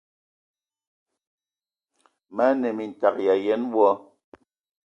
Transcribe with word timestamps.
Mə 2.35 2.43
anə 2.51 2.69
mintag 2.77 3.15
yi 3.23 3.27
ayen 3.35 3.61
wɔ! 3.73 3.87